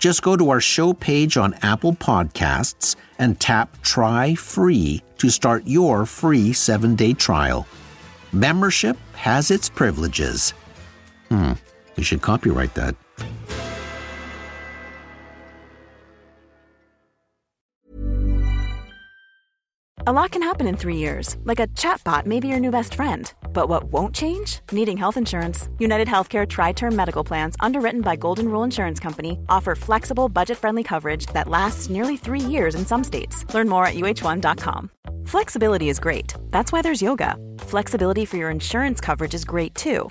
[0.00, 5.66] Just go to our show page on Apple Podcasts and tap Try Free to start
[5.66, 7.66] your free seven day trial.
[8.32, 10.54] Membership has its privileges.
[11.28, 11.52] Hmm,
[11.96, 12.96] you should copyright that.
[20.06, 22.94] A lot can happen in three years, like a chatbot may be your new best
[22.94, 23.30] friend.
[23.52, 24.60] But what won't change?
[24.72, 25.68] Needing health insurance.
[25.78, 30.56] United Healthcare Tri Term Medical Plans, underwritten by Golden Rule Insurance Company, offer flexible, budget
[30.58, 33.44] friendly coverage that lasts nearly three years in some states.
[33.54, 34.90] Learn more at uhone.com.
[35.26, 36.34] Flexibility is great.
[36.50, 37.36] That's why there's yoga.
[37.58, 40.10] Flexibility for your insurance coverage is great too.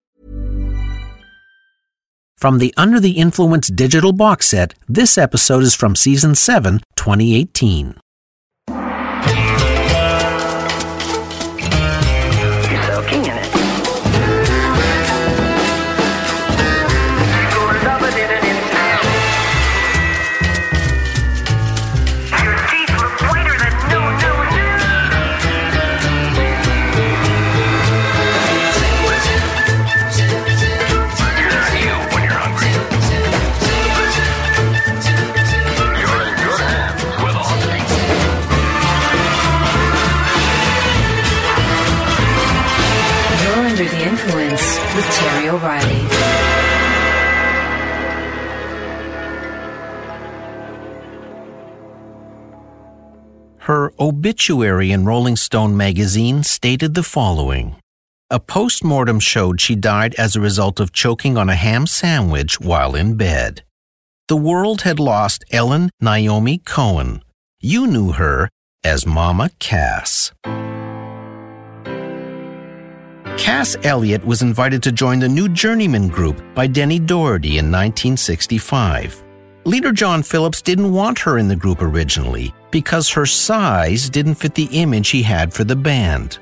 [2.41, 7.93] From the Under the Influence digital box set, this episode is from Season 7, 2018.
[54.01, 57.75] Obituary in Rolling Stone magazine stated the following
[58.31, 62.59] A post mortem showed she died as a result of choking on a ham sandwich
[62.59, 63.63] while in bed.
[64.27, 67.21] The world had lost Ellen Naomi Cohen.
[67.59, 68.49] You knew her
[68.83, 70.31] as Mama Cass.
[73.37, 79.23] Cass Elliot was invited to join the new Journeymen Group by Denny Doherty in 1965.
[79.63, 84.55] Leader John Phillips didn't want her in the group originally because her size didn't fit
[84.55, 86.39] the image he had for the band.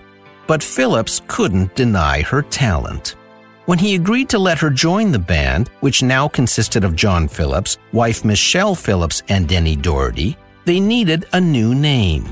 [0.47, 3.17] But Phillips couldn't deny her talent.
[3.65, 7.77] When he agreed to let her join the band, which now consisted of John Phillips,
[7.91, 12.25] wife Michelle Phillips, and Denny Doherty, they needed a new name.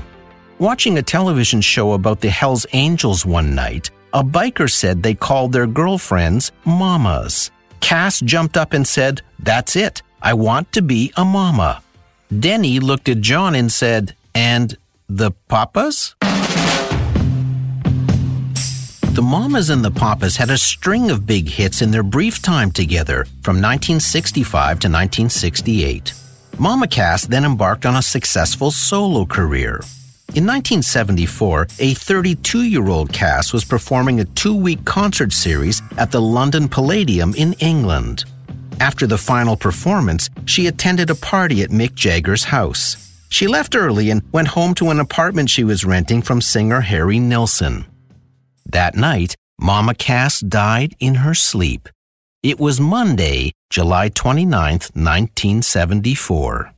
[0.58, 5.52] Watching a television show about the Hells Angels one night, a biker said they called
[5.52, 7.50] their girlfriends mamas.
[7.80, 10.02] Cass jumped up and said, That's it.
[10.20, 11.82] I want to be a mama.
[12.28, 14.76] Denny looked at John and said, And
[15.08, 16.14] the papas?
[19.18, 22.70] The Mamas and the Papas had a string of big hits in their brief time
[22.70, 26.12] together from 1965 to 1968.
[26.58, 29.80] Mama Cass then embarked on a successful solo career.
[30.34, 36.10] In 1974, a 32 year old Cass was performing a two week concert series at
[36.10, 38.24] the London Palladium in England.
[38.80, 42.96] After the final performance, she attended a party at Mick Jagger's house.
[43.28, 47.18] She left early and went home to an apartment she was renting from singer Harry
[47.18, 47.84] Nilsson.
[48.66, 51.88] That night, Mama Cass died in her sleep.
[52.42, 56.72] It was Monday, July 29th, 1974.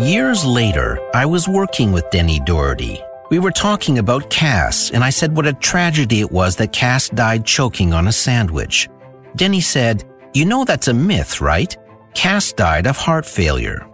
[0.00, 3.00] Years later, I was working with Denny Doherty.
[3.30, 7.08] We were talking about Cass, and I said what a tragedy it was that Cass
[7.08, 8.88] died choking on a sandwich.
[9.36, 10.04] Denny said,
[10.34, 11.74] You know that's a myth, right?
[12.14, 13.88] Cass died of heart failure.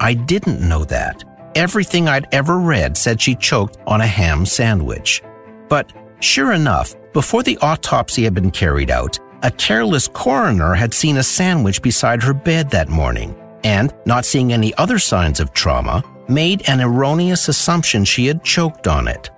[0.00, 1.22] I didn't know that.
[1.54, 5.22] Everything I'd ever read said she choked on a ham sandwich.
[5.68, 11.18] But sure enough, before the autopsy had been carried out, a careless coroner had seen
[11.18, 16.02] a sandwich beside her bed that morning and, not seeing any other signs of trauma,
[16.28, 19.30] made an erroneous assumption she had choked on it.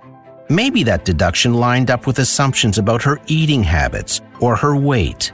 [0.49, 5.31] Maybe that deduction lined up with assumptions about her eating habits or her weight.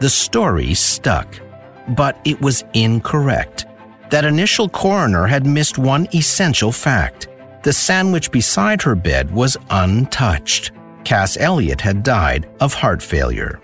[0.00, 1.40] The story stuck,
[1.90, 3.66] but it was incorrect.
[4.10, 7.28] That initial coroner had missed one essential fact.
[7.62, 10.72] The sandwich beside her bed was untouched.
[11.04, 13.60] Cass Elliot had died of heart failure.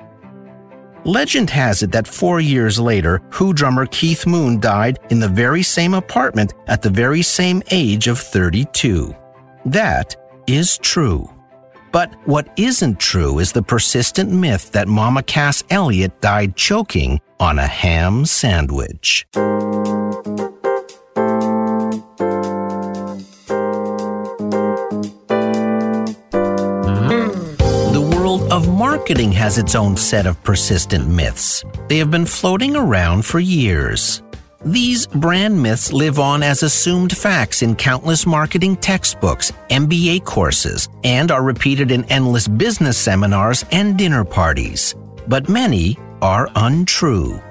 [1.05, 5.63] Legend has it that four years later, Who drummer Keith Moon died in the very
[5.63, 9.15] same apartment at the very same age of 32.
[9.67, 10.15] That
[10.47, 11.29] is true.
[11.91, 17.59] But what isn't true is the persistent myth that Mama Cass Elliot died choking on
[17.59, 19.27] a ham sandwich.
[29.03, 31.65] Marketing has its own set of persistent myths.
[31.89, 34.23] They have been floating around for years.
[34.65, 41.33] These brand myths live on as assumed facts in countless marketing textbooks, MBA courses, and
[41.33, 44.95] are repeated in endless business seminars and dinner parties.
[45.27, 47.43] But many are untrue.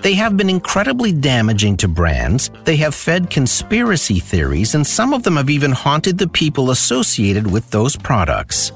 [0.00, 5.22] They have been incredibly damaging to brands, they have fed conspiracy theories, and some of
[5.22, 8.72] them have even haunted the people associated with those products.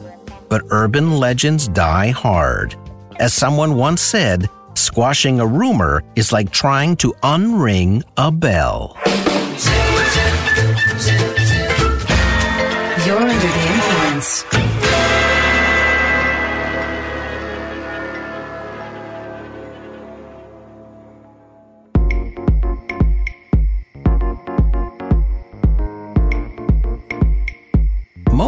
[0.53, 2.77] But urban legends die hard.
[3.17, 8.95] As someone once said, squashing a rumor is like trying to unring a bell.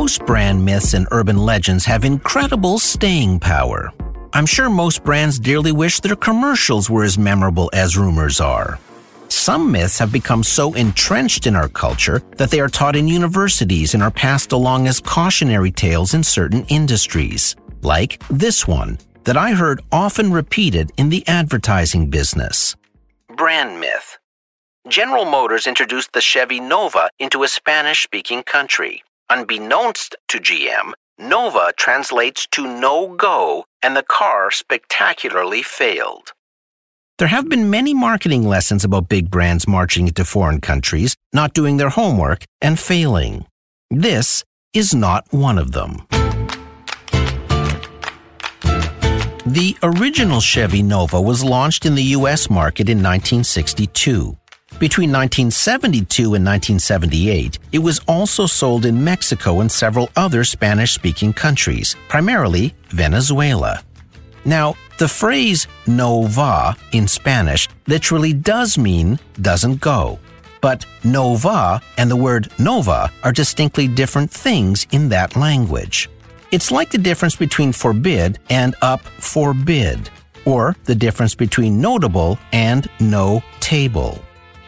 [0.04, 3.90] Most brand myths and urban legends have incredible staying power.
[4.34, 8.78] I'm sure most brands dearly wish their commercials were as memorable as rumors are.
[9.28, 13.94] Some myths have become so entrenched in our culture that they are taught in universities
[13.94, 19.52] and are passed along as cautionary tales in certain industries, like this one that I
[19.52, 22.76] heard often repeated in the advertising business.
[23.34, 24.18] Brand myth.
[24.86, 29.02] General Motors introduced the Chevy Nova into a Spanish speaking country.
[29.30, 36.32] Unbeknownst to GM, Nova translates to no go, and the car spectacularly failed.
[37.18, 41.78] There have been many marketing lessons about big brands marching into foreign countries, not doing
[41.78, 43.46] their homework, and failing.
[43.90, 44.44] This
[44.74, 46.06] is not one of them.
[49.46, 52.50] The original Chevy Nova was launched in the U.S.
[52.50, 54.36] market in 1962.
[54.84, 61.32] Between 1972 and 1978, it was also sold in Mexico and several other Spanish speaking
[61.32, 63.82] countries, primarily Venezuela.
[64.44, 70.18] Now, the phrase no va in Spanish literally does mean doesn't go.
[70.60, 76.10] But no va and the word nova are distinctly different things in that language.
[76.50, 80.10] It's like the difference between forbid and up forbid,
[80.44, 84.22] or the difference between notable and no table.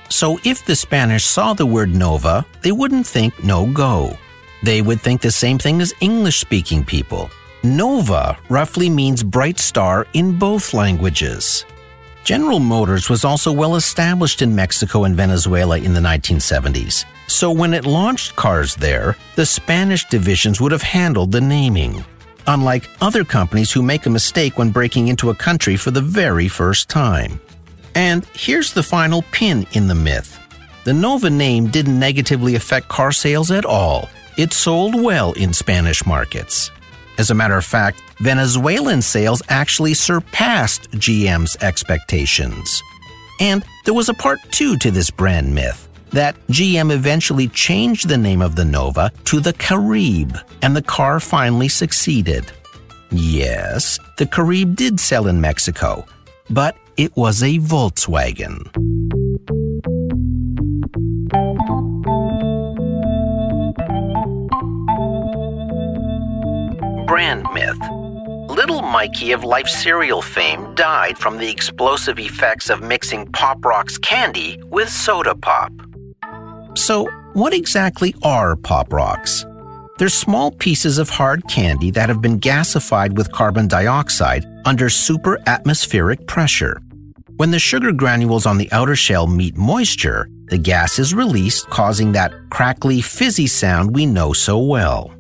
[0.09, 4.17] So if the Spanish saw the word nova, they wouldn't think no go.
[4.63, 7.31] They would think the same thing as English speaking people.
[7.63, 11.65] Nova roughly means bright star in both languages.
[12.25, 17.05] General Motors was also well established in Mexico and Venezuela in the 1970s.
[17.29, 22.05] So when it launched cars there, the Spanish divisions would have handled the naming.
[22.49, 26.49] Unlike other companies who make a mistake when breaking into a country for the very
[26.49, 27.41] first time.
[27.97, 30.39] And here's the final pin in the myth.
[30.85, 34.11] The Nova name didn't negatively affect car sales at all.
[34.37, 36.71] It sold well in Spanish markets.
[37.17, 42.83] As a matter of fact, Venezuelan sales actually surpassed GM's expectations.
[43.41, 48.19] And there was a part two to this brand myth that GM eventually changed the
[48.19, 52.45] name of the Nova to the Caribe, and the car finally succeeded.
[53.11, 56.05] Yes, the Caribe did sell in Mexico,
[56.51, 58.73] but it was a Volkswagen.
[67.07, 67.79] Brand myth.
[68.49, 73.99] Little Mikey of Life cereal fame died from the explosive effects of mixing Pop Rocks
[73.99, 75.73] candy with soda pop.
[76.75, 79.45] So, what exactly are Pop Rocks?
[79.99, 85.39] They're small pieces of hard candy that have been gasified with carbon dioxide under super
[85.47, 86.81] atmospheric pressure.
[87.37, 92.13] When the sugar granules on the outer shell meet moisture, the gas is released, causing
[92.13, 95.13] that crackly, fizzy sound we know so well.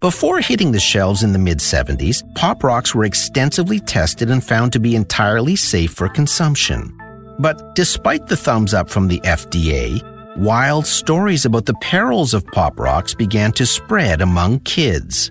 [0.00, 4.72] Before hitting the shelves in the mid 70s, Pop Rocks were extensively tested and found
[4.72, 6.90] to be entirely safe for consumption.
[7.38, 10.00] But despite the thumbs up from the FDA,
[10.38, 15.30] wild stories about the perils of Pop Rocks began to spread among kids.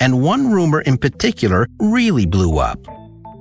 [0.00, 2.84] And one rumor in particular really blew up.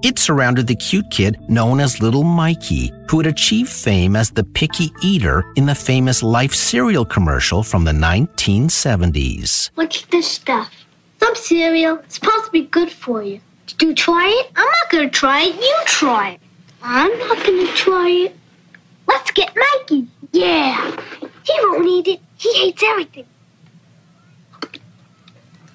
[0.04, 4.44] It surrounded the cute kid known as Little Mikey, who had achieved fame as the
[4.44, 9.70] picky eater in the famous Life cereal commercial from the 1970s.
[9.76, 10.74] What's this stuff?
[11.20, 12.00] Some cereal.
[12.00, 13.40] It's supposed to be good for you.
[13.68, 14.52] Did you try it?
[14.56, 15.56] I'm not gonna try it.
[15.56, 16.40] You try it.
[16.82, 18.36] I'm not gonna try it.
[19.08, 20.08] Let's get Mikey.
[20.32, 21.00] Yeah.
[21.44, 22.20] He won't eat it.
[22.38, 23.26] He hates everything.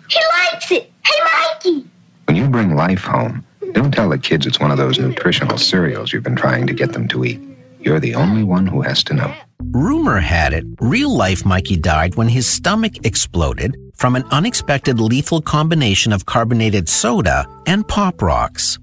[0.09, 0.19] He
[0.51, 0.91] likes it.
[1.05, 1.89] Hey, Mikey.
[2.25, 6.13] When you bring life home, don't tell the kids it's one of those nutritional cereals
[6.13, 7.41] you've been trying to get them to eat.
[7.81, 9.35] You're the only one who has to know.
[9.71, 15.41] Rumor had it real life Mikey died when his stomach exploded from an unexpected lethal
[15.41, 18.79] combination of carbonated soda and Pop Rocks.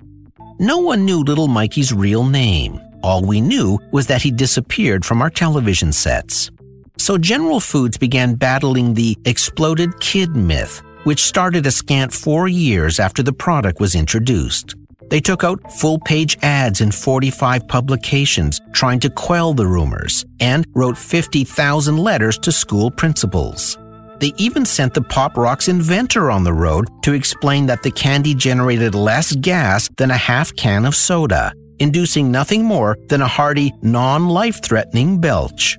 [0.60, 2.80] No one knew little Mikey's real name.
[3.04, 6.50] All we knew was that he disappeared from our television sets.
[6.98, 13.00] So General Foods began battling the exploded kid myth, which started a scant four years
[13.00, 14.76] after the product was introduced.
[15.10, 20.66] They took out full page ads in 45 publications trying to quell the rumors and
[20.74, 23.78] wrote 50,000 letters to school principals.
[24.20, 28.34] They even sent the Pop Rocks inventor on the road to explain that the candy
[28.34, 33.74] generated less gas than a half can of soda, inducing nothing more than a hearty,
[33.82, 35.78] non life threatening belch.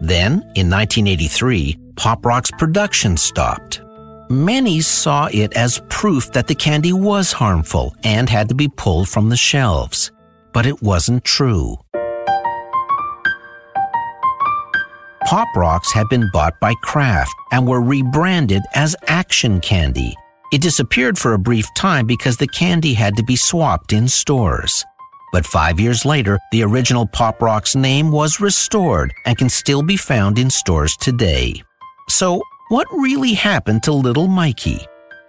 [0.00, 3.80] Then, in 1983, Pop Rocks production stopped.
[4.28, 9.08] Many saw it as proof that the candy was harmful and had to be pulled
[9.08, 10.10] from the shelves.
[10.52, 11.76] But it wasn't true.
[15.26, 20.16] Pop Rocks had been bought by Kraft and were rebranded as Action Candy.
[20.52, 24.84] It disappeared for a brief time because the candy had to be swapped in stores.
[25.32, 29.96] But five years later, the original Pop Rocks name was restored and can still be
[29.96, 31.62] found in stores today.
[32.08, 34.80] So, what really happened to little Mikey?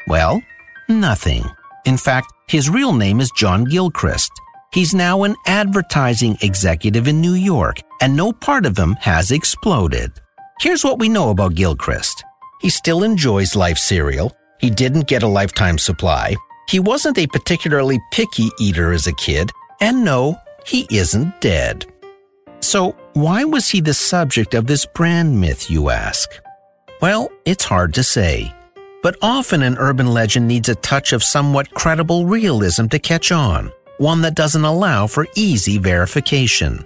[0.07, 0.41] Well,
[0.89, 1.43] nothing.
[1.85, 4.31] In fact, his real name is John Gilchrist.
[4.73, 10.11] He's now an advertising executive in New York, and no part of him has exploded.
[10.59, 12.23] Here's what we know about Gilchrist.
[12.61, 14.31] He still enjoys life cereal.
[14.59, 16.35] He didn't get a lifetime supply.
[16.67, 19.51] He wasn't a particularly picky eater as a kid.
[19.79, 21.85] And no, he isn't dead.
[22.61, 26.27] So, why was he the subject of this brand myth, you ask?
[26.99, 28.51] Well, it's hard to say.
[29.03, 33.71] But often an urban legend needs a touch of somewhat credible realism to catch on,
[33.99, 36.83] one that doesn't allow for easy verification.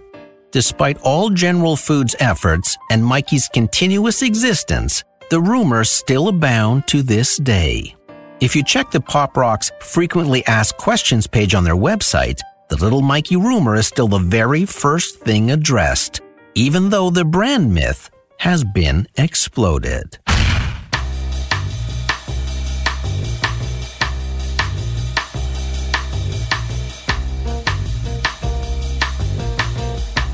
[0.51, 7.37] Despite all General Foods' efforts and Mikey's continuous existence, the rumors still abound to this
[7.37, 7.95] day.
[8.41, 13.01] If you check the Pop Rocks frequently asked questions page on their website, the Little
[13.01, 16.19] Mikey rumor is still the very first thing addressed,
[16.53, 18.10] even though the brand myth
[18.41, 20.17] has been exploded.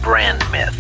[0.02, 0.74] Brand myth.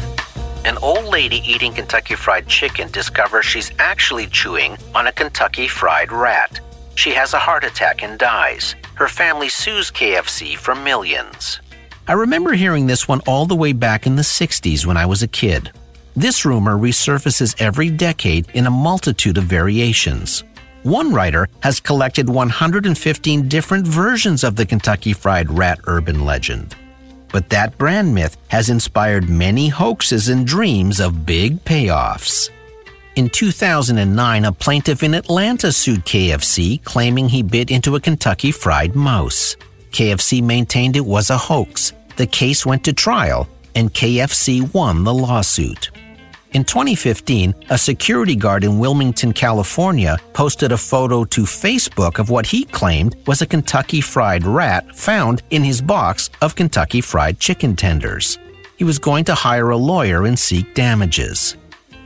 [0.63, 6.13] An old lady eating Kentucky Fried Chicken discovers she's actually chewing on a Kentucky Fried
[6.13, 6.61] Rat.
[6.95, 8.75] She has a heart attack and dies.
[8.93, 11.59] Her family sues KFC for millions.
[12.07, 15.21] I remember hearing this one all the way back in the 60s when I was
[15.21, 15.73] a kid.
[16.17, 20.43] This rumor resurfaces every decade in a multitude of variations.
[20.81, 26.75] One writer has collected 115 different versions of the Kentucky Fried Rat urban legend.
[27.31, 32.49] But that brand myth has inspired many hoaxes and dreams of big payoffs.
[33.15, 38.95] In 2009, a plaintiff in Atlanta sued KFC, claiming he bit into a Kentucky Fried
[38.95, 39.55] Mouse.
[39.91, 41.93] KFC maintained it was a hoax.
[42.15, 45.91] The case went to trial, and KFC won the lawsuit.
[46.53, 52.45] In 2015, a security guard in Wilmington, California, posted a photo to Facebook of what
[52.45, 57.75] he claimed was a Kentucky Fried Rat found in his box of Kentucky Fried Chicken
[57.75, 58.39] tenders.
[58.77, 61.57] He was going to hire a lawyer and seek damages.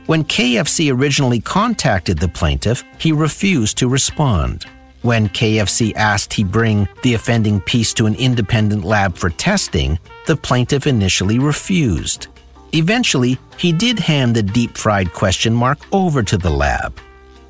[0.06, 4.66] When KFC originally contacted the plaintiff, he refused to respond.
[5.02, 10.36] When KFC asked he bring the offending piece to an independent lab for testing, the
[10.36, 12.26] plaintiff initially refused.
[12.72, 16.98] Eventually, he did hand the deep fried question mark over to the lab.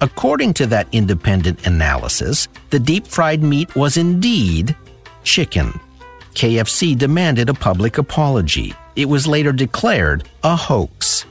[0.00, 4.74] According to that independent analysis, the deep fried meat was indeed
[5.22, 5.78] chicken.
[6.34, 8.74] KFC demanded a public apology.
[8.96, 11.24] It was later declared a hoax.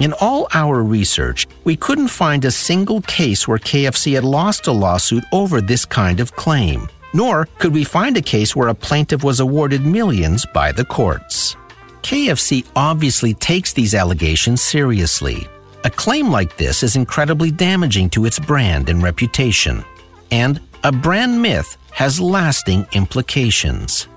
[0.00, 4.72] In all our research, we couldn't find a single case where KFC had lost a
[4.72, 9.24] lawsuit over this kind of claim, nor could we find a case where a plaintiff
[9.24, 11.56] was awarded millions by the courts.
[12.02, 15.46] KFC obviously takes these allegations seriously.
[15.84, 19.84] A claim like this is incredibly damaging to its brand and reputation.
[20.30, 24.08] And a brand myth has lasting implications.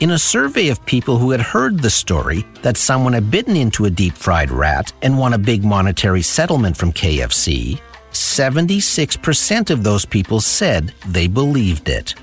[0.00, 3.86] In a survey of people who had heard the story that someone had bitten into
[3.86, 7.80] a deep fried rat and won a big monetary settlement from KFC,
[8.12, 12.14] 76% of those people said they believed it,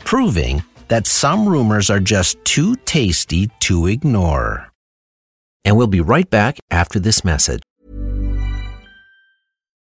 [0.00, 4.70] proving that some rumors are just too tasty to ignore.
[5.64, 7.62] And we'll be right back after this message.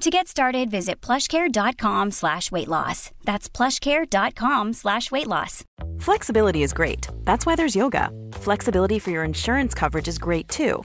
[0.00, 3.10] To get started, visit plushcare.com slash weight loss.
[3.24, 5.62] That's plushcare.com slash weight loss.
[5.98, 7.08] Flexibility is great.
[7.24, 8.10] That's why there's yoga.
[8.32, 10.84] Flexibility for your insurance coverage is great too.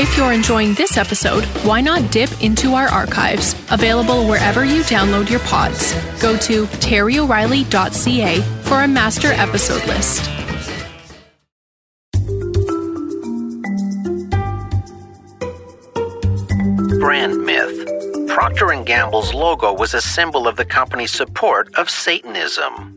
[0.00, 5.28] If you're enjoying this episode, why not dip into our archives, available wherever you download
[5.28, 5.92] your pods.
[6.22, 10.30] Go to terryoreilly.ca for a master episode list.
[17.00, 18.28] Brand myth.
[18.28, 22.96] Procter & Gamble's logo was a symbol of the company's support of Satanism.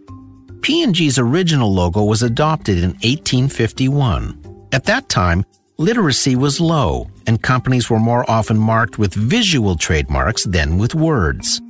[0.62, 4.68] P&G's original logo was adopted in 1851.
[4.72, 5.44] At that time,
[5.78, 11.62] literacy was low, and companies were more often marked with visual trademarks than with words.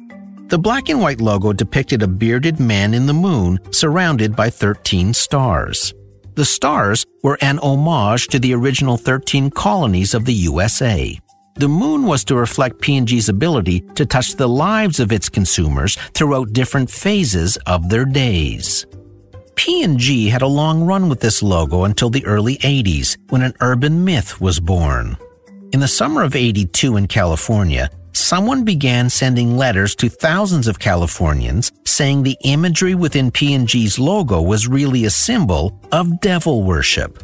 [0.47, 5.13] The black and white logo depicted a bearded man in the moon surrounded by 13
[5.13, 5.93] stars.
[6.35, 11.17] The stars were an homage to the original 13 colonies of the USA.
[11.55, 16.53] The moon was to reflect P&G's ability to touch the lives of its consumers throughout
[16.53, 18.85] different phases of their days.
[19.61, 24.03] P&G had a long run with this logo until the early 80s when an urban
[24.03, 25.15] myth was born.
[25.71, 31.71] In the summer of 82 in California, someone began sending letters to thousands of Californians
[31.85, 37.21] saying the imagery within P&G's logo was really a symbol of devil worship.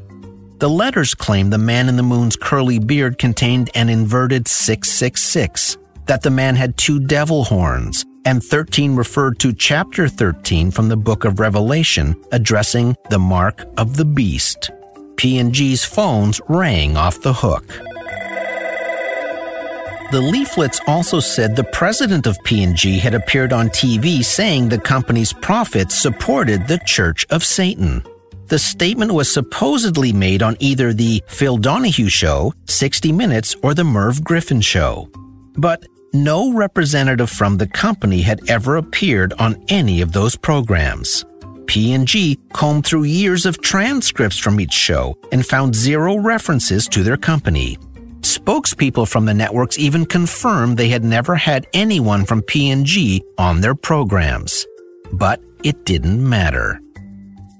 [0.59, 6.21] The letters claimed the man in the moon's curly beard contained an inverted 666, that
[6.21, 11.23] the man had two devil horns, and 13 referred to chapter 13 from the book
[11.23, 14.69] of Revelation addressing the mark of the beast.
[15.15, 17.65] P&G's phones rang off the hook.
[20.11, 25.31] The leaflets also said the president of P&G had appeared on TV saying the company's
[25.31, 28.03] profits supported the Church of Satan.
[28.47, 33.83] the statement was supposedly made on either the Phil Donahue Show, 60 Minutes, or the
[33.83, 35.09] Merv Griffin Show.
[35.57, 41.25] But no representative from the company had ever appeared on any of those programs.
[41.67, 47.17] P&G combed through years of transcripts from each show and found zero references to their
[47.17, 47.77] company.
[48.21, 53.75] Spokespeople from the networks even confirmed they had never had anyone from P&G on their
[53.75, 54.65] programs.
[55.13, 56.79] But it didn't matter.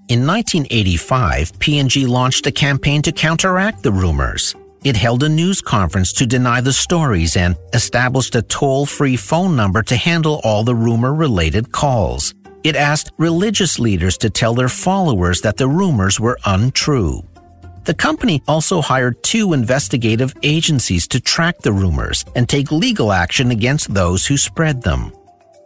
[0.10, 4.56] In 1985, P&G launched a campaign to counteract the rumors.
[4.84, 9.82] It held a news conference to deny the stories and established a toll-free phone number
[9.84, 12.34] to handle all the rumor-related calls.
[12.64, 17.22] It asked religious leaders to tell their followers that the rumors were untrue.
[17.86, 23.52] The company also hired two investigative agencies to track the rumors and take legal action
[23.52, 25.14] against those who spread them.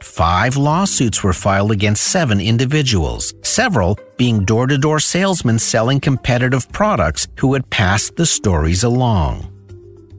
[0.04, 6.72] Five lawsuits were filed against seven individuals, several being door to door salesmen selling competitive
[6.72, 9.52] products who had passed the stories along.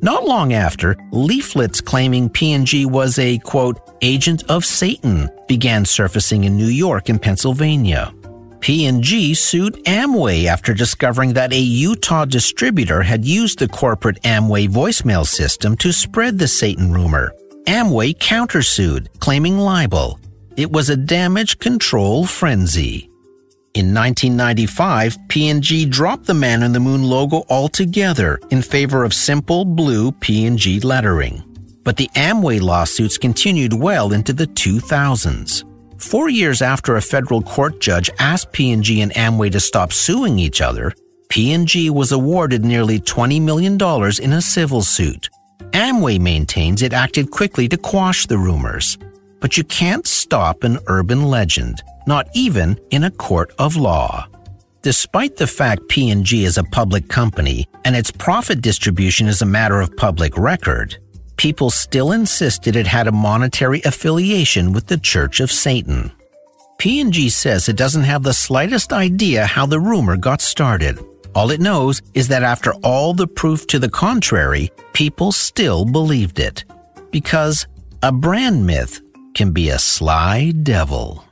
[0.02, 6.56] Not long after, leaflets claiming P&G was a quote, agent of Satan began surfacing in
[6.56, 8.12] New York and Pennsylvania.
[8.58, 15.24] P&G sued Amway after discovering that a Utah distributor had used the corporate Amway voicemail
[15.24, 17.32] system to spread the Satan rumor.
[17.68, 20.18] Amway countersued, claiming libel.
[20.56, 23.11] It was a damage control frenzy.
[23.74, 29.64] In 1995, P&G dropped the Man in the Moon logo altogether in favor of simple
[29.64, 31.42] blue P&G lettering.
[31.82, 35.64] But the Amway lawsuits continued well into the 2000s.
[35.98, 40.60] Four years after a federal court judge asked P&G and Amway to stop suing each
[40.60, 40.92] other,
[41.30, 43.78] P&G was awarded nearly $20 million
[44.20, 45.30] in a civil suit.
[45.70, 48.98] Amway maintains it acted quickly to quash the rumors.
[49.40, 54.26] But you can't stop an urban legend, not even in a court of law.
[54.80, 59.78] Despite the fact P&G is a public company and its profit distribution is a matter
[59.78, 60.96] of public record,
[61.36, 66.10] people still insisted it had a monetary affiliation with the Church of Satan.
[66.78, 70.98] P&G says it doesn't have the slightest idea how the rumor got started.
[71.34, 76.38] All it knows is that after all the proof to the contrary, people still believed
[76.38, 76.64] it.
[77.10, 77.66] Because
[78.02, 78.98] a brand myth
[79.34, 81.24] can be a sly devil.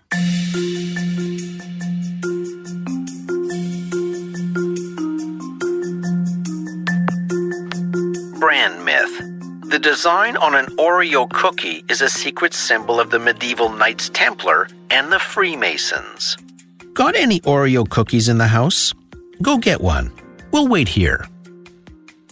[8.38, 9.70] Brand myth.
[9.70, 14.68] The design on an Oreo cookie is a secret symbol of the medieval Knights Templar
[14.90, 16.36] and the Freemasons.
[16.94, 18.92] Got any Oreo cookies in the house?
[19.42, 20.10] Go get one.
[20.52, 21.26] We'll wait here.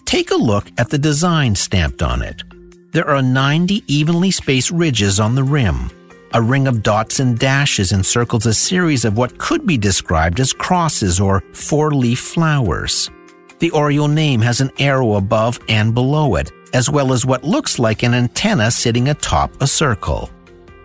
[0.05, 2.43] Take a look at the design stamped on it.
[2.90, 5.90] There are 90 evenly spaced ridges on the rim.
[6.33, 10.55] A ring of dots and dashes encircles a series of what could be described as
[10.55, 13.11] crosses or four leaf flowers.
[13.59, 17.79] The Oreo name has an arrow above and below it, as well as what looks
[17.79, 20.31] like an antenna sitting atop a circle.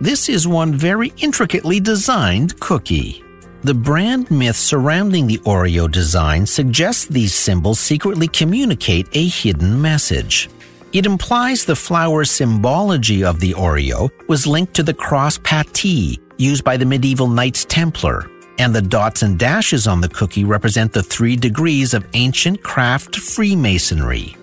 [0.01, 3.23] This is one very intricately designed cookie.
[3.61, 10.49] The brand myth surrounding the Oreo design suggests these symbols secretly communicate a hidden message.
[10.93, 16.63] It implies the flower symbology of the Oreo was linked to the cross pattée used
[16.63, 18.29] by the medieval Knights Templar,
[18.59, 23.15] and the dots and dashes on the cookie represent the three degrees of ancient craft
[23.15, 24.35] Freemasonry,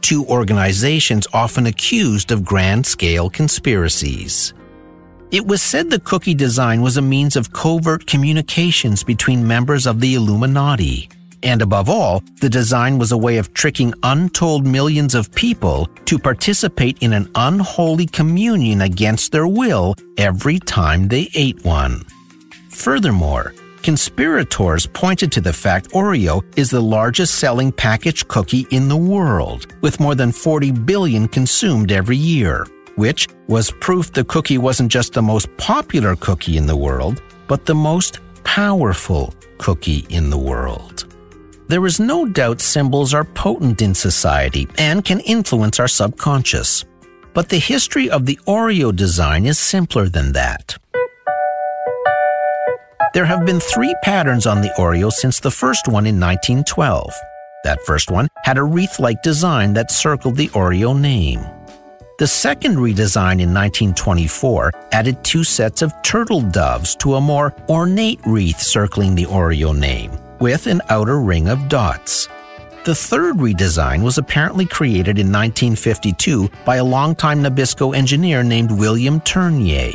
[0.00, 4.54] two organizations often accused of grand scale conspiracies.
[5.30, 10.00] It was said the cookie design was a means of covert communications between members of
[10.00, 11.10] the Illuminati.
[11.42, 16.18] And above all, the design was a way of tricking untold millions of people to
[16.18, 22.04] participate in an unholy communion against their will every time they ate one.
[22.70, 28.96] Furthermore, conspirators pointed to the fact Oreo is the largest selling packaged cookie in the
[28.96, 34.90] world, with more than 40 billion consumed every year, which was proof the cookie wasn't
[34.90, 40.38] just the most popular cookie in the world, but the most powerful cookie in the
[40.38, 41.04] world.
[41.68, 46.86] There is no doubt symbols are potent in society and can influence our subconscious.
[47.34, 50.78] But the history of the Oreo design is simpler than that.
[53.12, 57.12] There have been three patterns on the Oreo since the first one in 1912.
[57.64, 61.40] That first one had a wreath like design that circled the Oreo name.
[62.18, 68.20] The second redesign in 1924 added two sets of turtle doves to a more ornate
[68.24, 72.28] wreath circling the Oreo name, with an outer ring of dots.
[72.84, 79.20] The third redesign was apparently created in 1952 by a longtime Nabisco engineer named William
[79.20, 79.92] Turnier.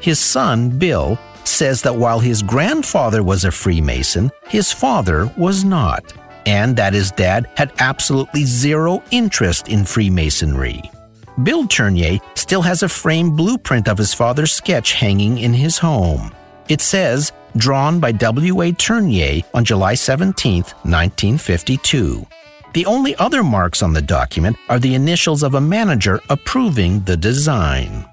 [0.00, 6.12] His son, Bill, says that while his grandfather was a Freemason, his father was not,
[6.46, 10.80] and that his dad had absolutely zero interest in Freemasonry.
[11.42, 16.32] Bill Turnier still has a framed blueprint of his father's sketch hanging in his home.
[16.70, 18.70] It says, drawn by W.A.
[18.72, 22.24] Turnier on July 17, 1952.
[22.74, 27.16] The only other marks on the document are the initials of a manager approving the
[27.16, 28.06] design.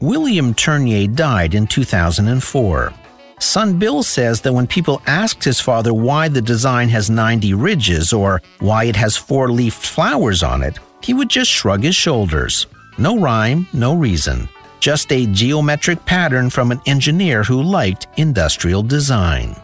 [0.00, 2.94] William Turnier died in 2004.
[3.40, 8.14] Son Bill says that when people asked his father why the design has 90 ridges
[8.14, 12.66] or why it has four leafed flowers on it, he would just shrug his shoulders.
[12.96, 14.48] No rhyme, no reason.
[14.80, 19.56] Just a geometric pattern from an engineer who liked industrial design.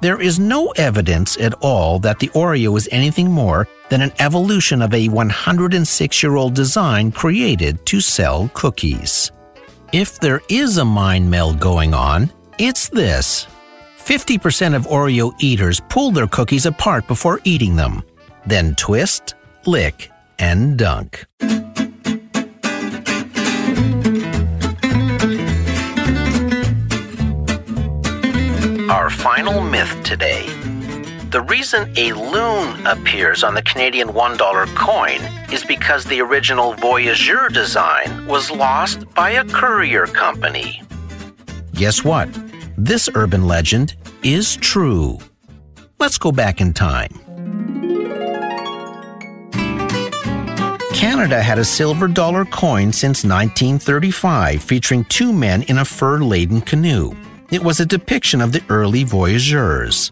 [0.00, 4.82] There is no evidence at all that the Oreo is anything more than an evolution
[4.82, 9.30] of a 106 year old design created to sell cookies.
[9.92, 13.46] If there is a mind meld going on, it's this
[13.98, 18.02] 50% of Oreo eaters pull their cookies apart before eating them,
[18.44, 19.34] then twist,
[19.66, 21.26] lick, and dunk.
[28.92, 30.44] Our final myth today.
[31.30, 35.18] The reason a loon appears on the Canadian $1 coin
[35.50, 40.82] is because the original Voyageur design was lost by a courier company.
[41.72, 42.28] Guess what?
[42.76, 45.16] This urban legend is true.
[45.98, 47.14] Let's go back in time.
[50.92, 56.60] Canada had a silver dollar coin since 1935 featuring two men in a fur laden
[56.60, 57.16] canoe.
[57.52, 60.10] It was a depiction of the early voyageurs.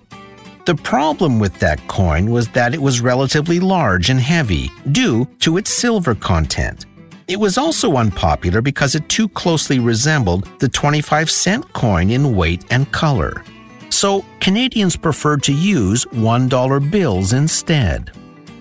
[0.67, 5.57] The problem with that coin was that it was relatively large and heavy due to
[5.57, 6.85] its silver content.
[7.29, 12.67] It was also unpopular because it too closely resembled the 25 cent coin in weight
[12.71, 13.43] and color.
[13.89, 18.13] So Canadians preferred to use $1 bills instead.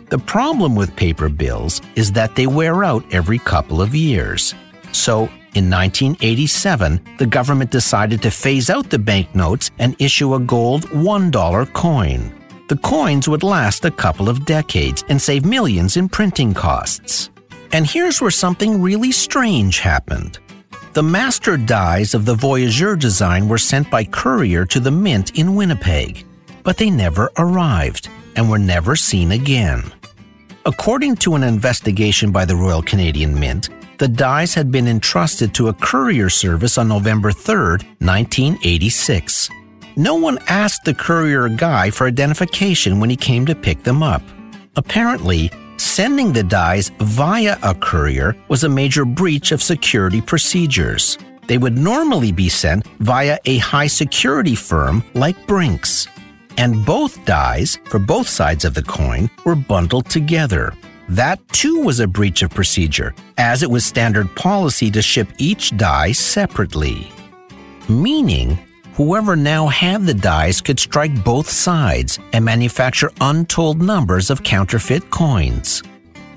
[0.09, 4.55] The problem with paper bills is that they wear out every couple of years.
[4.93, 10.83] So in 1987, the government decided to phase out the banknotes and issue a gold
[10.89, 12.33] $1 coin.
[12.67, 17.31] The coins would last a couple of decades and save millions in printing costs.
[17.71, 20.37] And here's where something really strange happened.
[20.93, 25.55] The master dies of the Voyageur design were sent by courier to the mint in
[25.55, 26.25] Winnipeg,
[26.63, 29.83] but they never arrived and were never seen again.
[30.65, 35.67] According to an investigation by the Royal Canadian Mint, the dies had been entrusted to
[35.67, 37.55] a courier service on November 3,
[37.99, 39.49] 1986.
[39.97, 44.21] No one asked the courier guy for identification when he came to pick them up.
[44.77, 51.17] Apparently, sending the dies via a courier was a major breach of security procedures.
[51.47, 56.07] They would normally be sent via a high security firm like Brinks.
[56.57, 60.73] And both dies, for both sides of the coin, were bundled together.
[61.09, 65.75] That too was a breach of procedure, as it was standard policy to ship each
[65.75, 67.11] die separately.
[67.87, 68.59] Meaning,
[68.93, 75.09] whoever now had the dies could strike both sides and manufacture untold numbers of counterfeit
[75.09, 75.81] coins.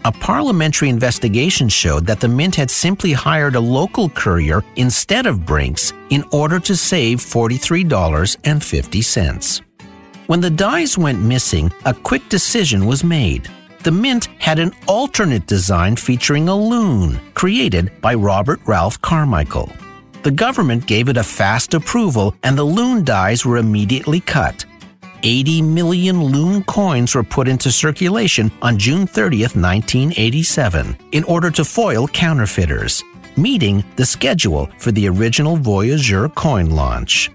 [0.07, 5.45] A parliamentary investigation showed that the mint had simply hired a local courier instead of
[5.45, 9.61] Brinks in order to save $43.50.
[10.29, 13.51] When the dies went missing, a quick decision was made
[13.83, 19.71] the Mint had an alternate design featuring a loon, created by Robert Ralph Carmichael.
[20.23, 24.65] The government gave it a fast approval, and the loon dies were immediately cut.
[25.25, 31.65] 80 million loon coins were put into circulation on June 30th, 1987, in order to
[31.65, 33.03] foil counterfeiters,
[33.37, 37.31] meeting the schedule for the original Voyageur coin launch.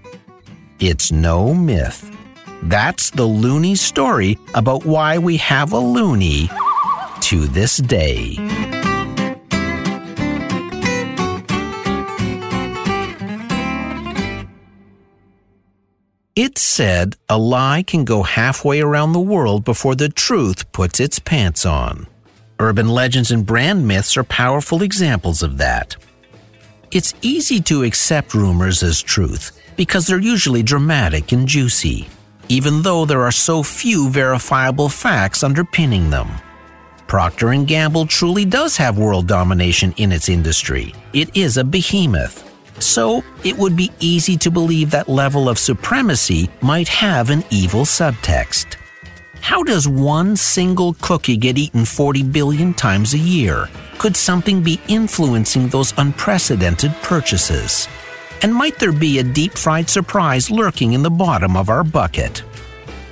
[0.80, 2.17] It's no myth.
[2.62, 6.50] That's the loony story about why we have a loonie
[7.22, 8.36] to this day.
[16.34, 21.18] It's said a lie can go halfway around the world before the truth puts its
[21.18, 22.06] pants on.
[22.60, 25.96] Urban legends and brand myths are powerful examples of that.
[26.90, 32.08] It's easy to accept rumors as truth because they're usually dramatic and juicy
[32.48, 36.28] even though there are so few verifiable facts underpinning them.
[37.06, 40.94] Procter & Gamble truly does have world domination in its industry.
[41.12, 42.44] It is a behemoth.
[42.80, 47.84] So, it would be easy to believe that level of supremacy might have an evil
[47.84, 48.76] subtext.
[49.40, 53.68] How does one single cookie get eaten 40 billion times a year?
[53.98, 57.88] Could something be influencing those unprecedented purchases?
[58.42, 62.42] And might there be a deep fried surprise lurking in the bottom of our bucket?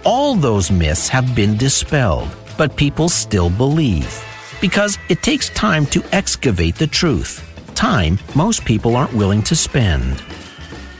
[0.04, 4.22] All those myths have been dispelled, but people still believe.
[4.60, 7.42] Because it takes time to excavate the truth.
[7.74, 10.22] Time most people aren't willing to spend.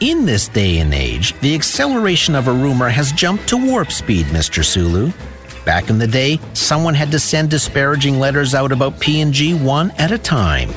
[0.01, 4.27] In this day and age, the acceleration of a rumor has jumped to warp speed,
[4.27, 4.65] Mr.
[4.65, 5.13] Sulu.
[5.65, 10.13] Back in the day, someone had to send disparaging letters out about P&G one at
[10.13, 10.71] a time.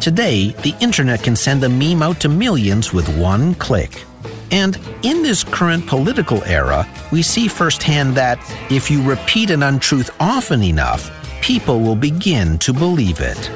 [0.00, 4.04] Today, the internet can send a meme out to millions with one click.
[4.50, 8.38] And in this current political era, we see firsthand that
[8.70, 13.50] if you repeat an untruth often enough, people will begin to believe it.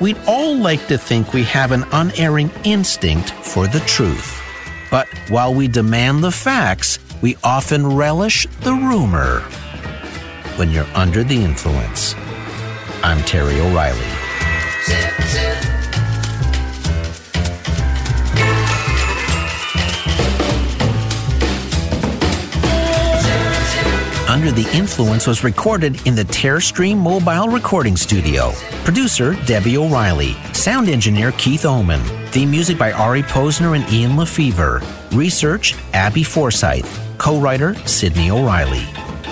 [0.00, 4.42] We'd all like to think we have an unerring instinct for the truth.
[4.90, 9.40] But while we demand the facts, we often relish the rumor.
[10.56, 12.14] When you're under the influence.
[13.02, 14.25] I'm Terry O'Reilly.
[24.28, 28.52] Under the Influence was recorded in the Tearstream Mobile Recording Studio.
[28.84, 30.34] Producer Debbie O'Reilly.
[30.52, 32.00] Sound engineer Keith Oman.
[32.32, 34.84] Theme music by Ari Posner and Ian LeFeuvre.
[35.12, 37.00] Research Abby Forsyth.
[37.18, 38.84] Co-writer Sydney O'Reilly.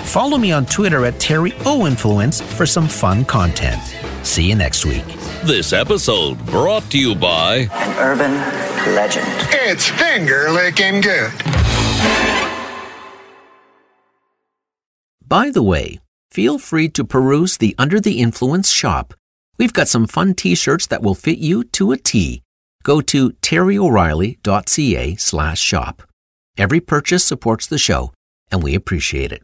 [0.05, 3.94] Follow me on Twitter at Terry O Influence for some fun content.
[4.25, 5.05] See you next week.
[5.43, 8.33] This episode brought to you by An urban
[8.95, 9.27] legend.
[9.51, 11.31] It's finger licking good.
[15.27, 15.99] By the way,
[16.31, 19.13] feel free to peruse the Under the Influence shop.
[19.57, 22.41] We've got some fun t-shirts that will fit you to a T.
[22.83, 26.03] Go to terryoreilly.ca slash shop.
[26.57, 28.11] Every purchase supports the show,
[28.51, 29.43] and we appreciate it.